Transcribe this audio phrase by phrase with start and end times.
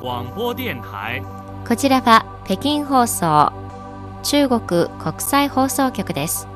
[0.00, 1.20] 广播电台。
[1.66, 3.52] こちらは北京放送
[4.22, 4.88] 中国国
[5.18, 6.46] 際放送局です。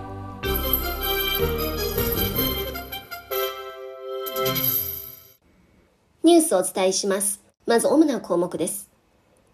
[6.23, 7.43] ニュースをお伝えします。
[7.67, 8.89] まず主な項目です。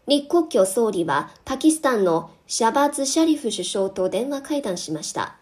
[0.07, 5.37] 李克強総理はパキスタンのシャバーズ・シャリフ首相と電話会談しました。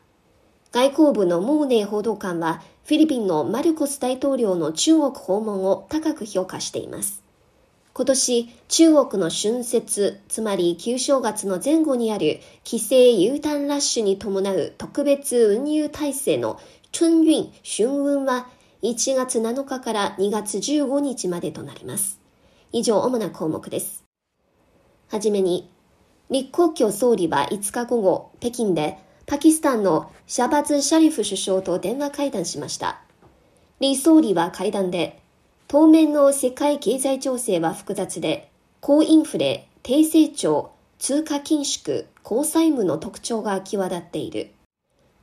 [0.70, 7.25] 外交部のモーネー報道官はフィリピンのマルコス大統領の中国訪問を高く評価しています。
[7.96, 16.60] 今年、中国の春節、つまり旧正月の前後にある帰省 U ターンラッシュに伴う特別運輸体制の
[16.94, 18.48] 春運、春運は
[18.82, 22.20] 1月7日から2月15日までとなります。
[22.70, 24.04] 以上、主な項目です。
[25.08, 25.70] はじめに、
[26.28, 33.00] 李克強総理は5日午後、北京でパキスタンのシャバズ・シャリフ首相と電話会談しました。
[33.80, 35.22] 李総理は会談で、
[35.68, 38.50] 当面の世界経済情勢は複雑で、
[38.80, 44.52] 高インフレ、低成長、通貨緊縮、高債務の特徴が際立っている。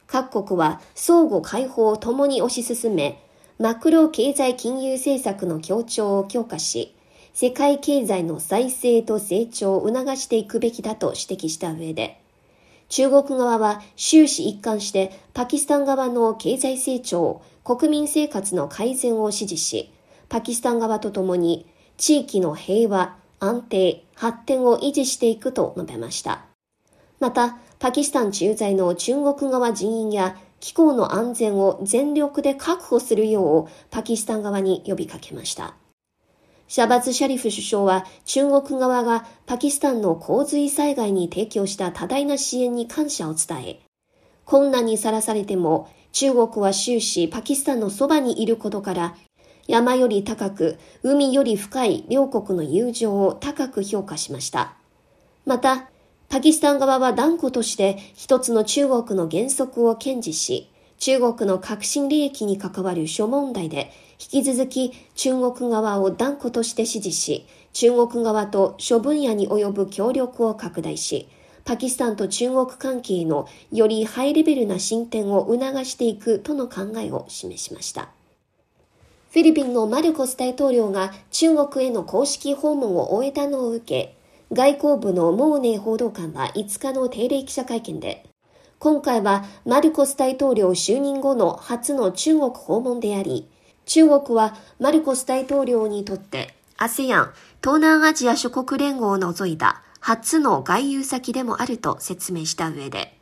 [0.05, 3.23] 各国は相互解放を共に推し進め、
[3.57, 6.93] マクロ経済金融政策の協調を強化し、
[7.33, 12.19] 世界経済の再生と成長を促していくべきだと指摘した上で、
[12.89, 19.89] 中国側は終始一貫してパキスタン側の経済成長、国民生活の改善を支持し、
[20.33, 26.45] パキスタン側とともに地域の平和、安定、発展を維持していくと述べました。
[27.19, 35.75] また、パキスタン駐在の中国側人員や気候の安全を全力で確保するようパキスタン側に呼びかけました。
[36.67, 43.81] シャバズ・シャリフ首相は中国側がパキスタンの洪水災害に提供した多大な支援に感謝を伝え、
[44.45, 49.15] 困難にさらされても中国は終始パキスタンのそばにいることから、
[49.67, 54.75] 山より高く、海より深い両国の友情を高く評価しました。
[55.45, 55.89] また、
[56.29, 71.27] パキスタン側は断固として一つの中国の原則を堅持し、中国の革新利益に関わる諸問題で引き続き中国側を断固として支持し、中国側と諸分野に及ぶ協力を拡大し、
[71.65, 78.09] パキスタンと中国関係のよりハイレベルな進展を促していくとの考えを示しました。
[79.33, 84.15] フィリピンのマルコス大統領が中国への公式訪問を終えたのを受け、
[84.51, 88.27] 外交部のモーネー報道官は5日の定例記者会見で、
[88.77, 93.49] 今回はマルコス大統領就任後の初の中国訪問であり、
[93.87, 103.17] 中国はマルコス大統領にとって ASEAN 東南アジア諸国連合を除いた初の外遊先でもあると説明した上で、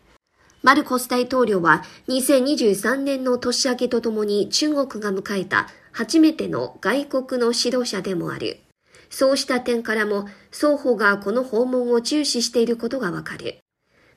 [0.64, 8.60] マルコス大統領は2023年の年明けとともに中国が迎えた初めての外国の指導者でもある。
[9.10, 13.58] そうした点からも双方がこの訪問を重視していることがわかる。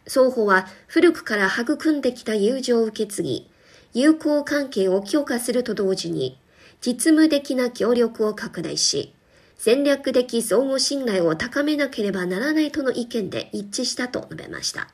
[0.07, 3.51] 双方は古くから育んできた友情を受け継ぎ、
[3.95, 6.39] 友好関係を強化すると同時に、
[6.85, 9.15] 実務的な協力を拡大し、
[9.57, 14.89] 戦略的相互信頼を高めなければならないとの意見で一致したと述べました。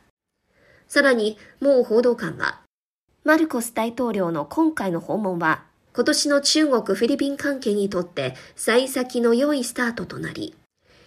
[0.90, 2.62] さらに、もう報道官は、
[3.22, 5.62] マルコス大統領の今回の訪問は、
[5.94, 10.56] 今年の中国・フィリピン関係にとって幸先の良いスタートとなり、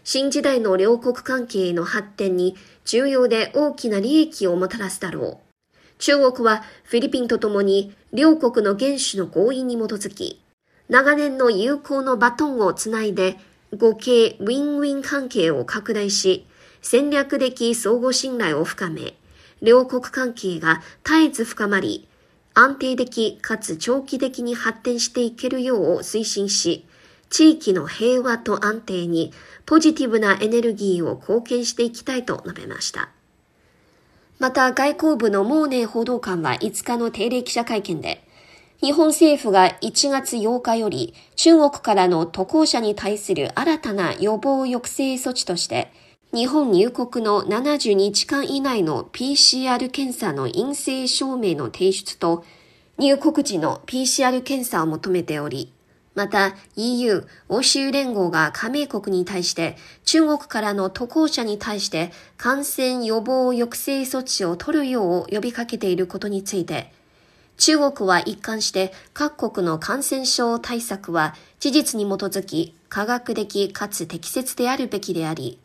[0.05, 2.55] 新時代の両国関係の発展に
[2.85, 5.57] 重要で大きな利益をもたらすだろう。
[5.97, 10.41] 中国はフィリピンとともに両国の元首の合意に基づき、
[10.87, 13.37] 長年の友好のバトンをつないで
[13.77, 16.47] 合計ウィンウィン関係を拡大し、
[16.81, 19.15] 戦略的相互信頼を深め、
[19.63, 22.07] 両国関係が絶えず深まり、
[22.53, 26.85] 安定的かつ長期的に発展していけるよう推進し、
[27.29, 29.33] 地域の平和と安定に
[29.65, 33.09] ポジティブなエネルギーを貢献していきたいと述べました。
[34.37, 38.23] また外交部のモーネー報道官は5日の定例記者会見で、
[38.81, 45.91] 日本政府が1月8日より中国からの渡航者に対する新たな予防抑制措置として、
[46.33, 52.43] 日本入国の72時間以内の PCR 検査の陰性証明の提出と、
[52.97, 55.71] 入国時の PCR 検査を求めており、
[56.15, 66.91] また EU、欧州連合が加盟国に対して中国からの渡航者に対して感染予防抑制措置を取るよう呼びかけていることについて、
[67.57, 75.59] 中国は一貫して各国の感染症対策は事実に基づき科学的かつ適切であるべきであり、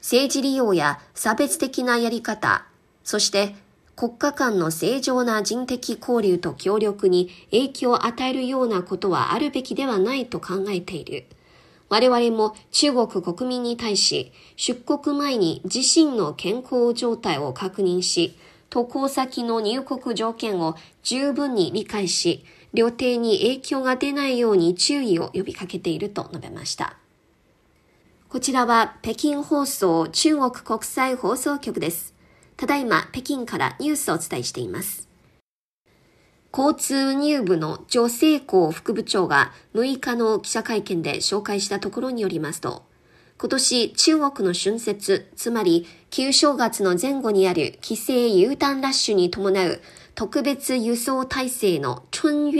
[0.00, 2.66] 政治利用や差別的なやり方、
[3.04, 3.54] そして
[3.96, 11.24] 国家間の正常な人的交流と協力に影響を与えるようなことはあるべきではないと考えている。
[11.88, 18.36] 我々も中国国民に対し、出国前に自身の健康状態を確認し、
[18.70, 22.44] 渡航先の入国条件を十分に理解し、
[22.74, 26.96] 旅程に影響が出ないように注意を呼びかけていると述べました。
[28.30, 32.14] こちらは北京放送中国国際放送局です。
[32.58, 35.08] ただいま北京からニュースをお伝えしています。
[36.52, 42.84] 交通運輸部の女性校副部長が6日の記者会見で紹介したところによりますと、
[43.38, 49.80] 今年中国の春節、つまり旧正月の前後にある帰省 U ターンラッシュに伴う
[50.14, 52.52] 特別輸送体制の春運、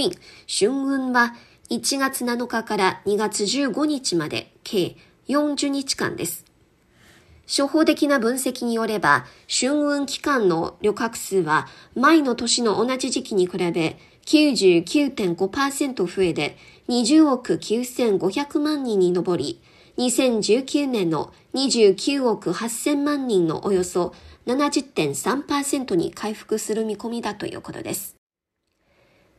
[0.48, 1.34] 春運は
[1.68, 4.96] 1月7日から2月15日まで計
[5.28, 6.44] 40日間です。
[7.46, 13.96] 初歩的な分析によれば、春運期間の旅客数は前の年の同じ時期に比べ
[14.26, 16.58] 99.5%増えで
[16.88, 19.62] 20億9500万人に上り、
[19.96, 24.14] 2019年の29億8000万人のおよそ
[24.46, 28.16] 70.3%に回復する見込みだということです。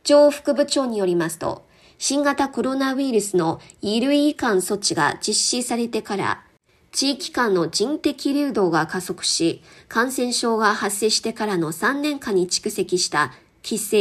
[0.02, 1.69] 上副部長によりますと、
[2.02, 6.42] 新型コロナウイルスの衣類移管措置が実施されてから、
[6.92, 13.96] 地域間の人的流動が加速し、感染症が発生してからの3年間に蓄積した帰省、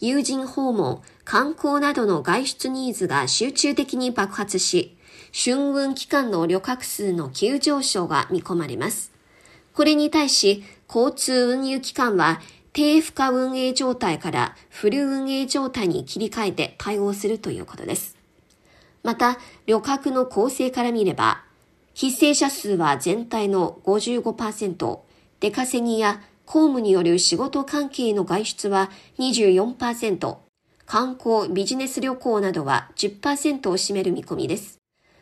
[0.00, 4.96] 友人訪問、観光などの外出ニーズが集中的に爆発し、
[5.32, 9.12] 春運期間の旅客数の急上昇が見込まれます。
[9.74, 12.40] これに対し、交通運輸機関は
[12.74, 18.16] 低負荷運営状態からフル運営状態に切り替えて対応するということです。
[19.04, 21.44] また、旅客の構成から見れば、
[21.94, 24.98] 非正者数は全体の55%、
[25.38, 28.90] 出稼ぎや公務による仕事関係の外出は
[29.20, 30.36] 24%、
[30.84, 34.80] 観光、ビジネス旅行などは10%を占める見込みです。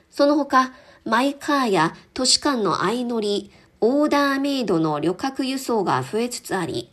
[0.09, 0.73] その他、
[1.05, 3.51] マイカーや都市間の相乗り、
[3.83, 6.92] オーダーメイドの旅客輸送が増えつつあり、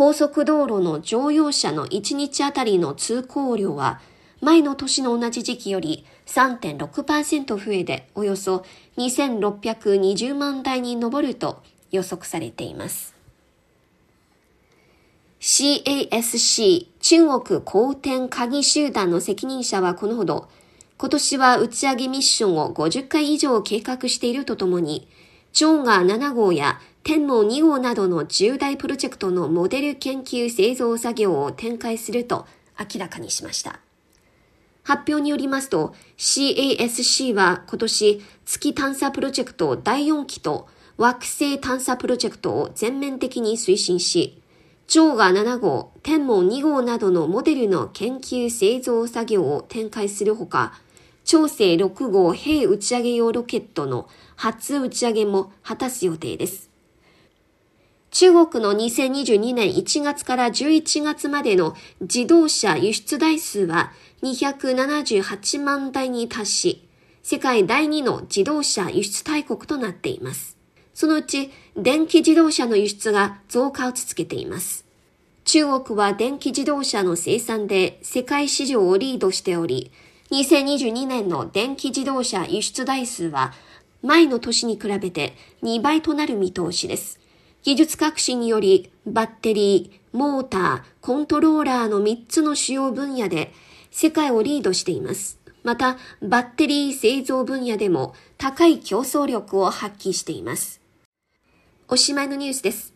[0.00, 4.00] 高速道路の乗用車の1日あたりの通行量は
[4.40, 8.64] 前の年の同じ時期より3.6%増えでおよそ
[8.96, 13.14] 2620万台に上ると予測されています。
[15.38, 20.48] CASC 中国公転鍵集団の責任者はこのほど
[20.96, 25.08] 今年は打ち上げミッションを50回以上計画しているとともに、
[25.52, 32.46] チョーガー7号や天網2号などの重大プロジェクトのモデル研究製造作業を展開すると
[32.78, 33.80] 明らかにしました。
[34.82, 44.42] 発表によりますと CASC は今年月探査プロジェクト第4期と惑星探査プロジェクトを全面的に推進し、
[44.86, 50.74] ジョーガ7号、天網2号などのモデルの研究製造作業を展開するほか、
[51.24, 56.69] 長星6号兵打ち上げ用ロケットの初打ち上げも果たす予定です。
[58.10, 66.88] 中国の2022年1月から11月までの自動車輸出台数は278万台に達し、
[67.22, 70.56] 世界第2の自動車輸出大国となっています。
[70.92, 74.84] そのうち電気自動車の輸出が増加を続けています。
[75.44, 79.92] 中国は電気自動車の生産で世界市場をリードしており、
[80.32, 83.52] 2022年の電気自動車輸出台数は
[84.02, 87.19] 前の年に比べて2倍となる見通しです。
[87.62, 93.52] 技術革新によりバッテリー、モーター、コントローラーの3つの主要分野で
[93.90, 95.38] 世界をリードしています。
[95.62, 100.80] また、バッテリー製造分野でも高い競争力を発揮しています。
[101.88, 102.94] おしまいのニュースです。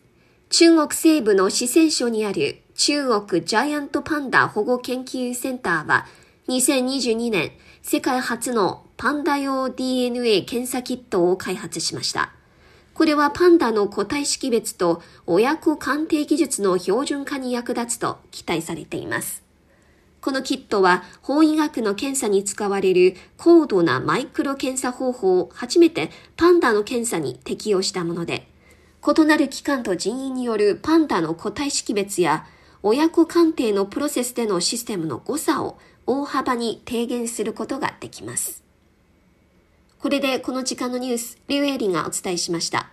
[0.49, 6.07] 中国西部の四川省にある中国ジャイアントパンダ保護研究センターは
[6.47, 7.51] 2022年、
[7.83, 12.31] 世界初のパンダ用 DNA 検査キットを開発しました。
[12.95, 19.43] これはパンダの個体識別と親子鑑定技術の標準化に役立つと期待されています。
[20.21, 28.47] このキットは法医学の検査に使われる高度なマイクロ検査方法を初めてパンダの検査に適用したもので、
[29.05, 32.47] 異なる機関と人員によるパンダの個体識別や
[32.81, 38.64] 親子鑑定のプロセスでのシステムの誤差を大幅に低減することができます。
[39.99, 42.89] これでこの時間のニュース、リュウエイリがお伝えしました。